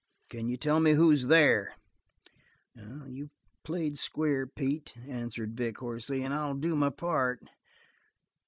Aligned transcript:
Can 0.31 0.49
you 0.49 0.57
tell 0.57 0.79
me 0.79 0.93
who's 0.93 1.27
there?" 1.27 1.75
"You've 3.05 3.29
played 3.63 3.99
square, 3.99 4.47
Pete," 4.47 4.97
answered 5.07 5.55
Vic 5.55 5.77
hoarsely, 5.77 6.23
"and 6.23 6.33
I'll 6.33 6.55
do 6.55 6.75
my 6.75 6.89
part. 6.89 7.47